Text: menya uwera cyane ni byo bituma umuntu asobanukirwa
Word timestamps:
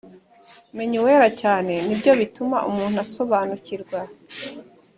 menya 0.75 0.95
uwera 1.01 1.29
cyane 1.41 1.73
ni 1.85 1.95
byo 1.99 2.11
bituma 2.19 2.57
umuntu 2.69 2.97
asobanukirwa 3.05 3.99